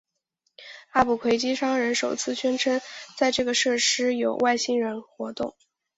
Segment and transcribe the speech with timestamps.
[0.93, 2.81] 阿布奎基商人首次宣称
[3.19, 5.53] 在这个设施有外星人活动。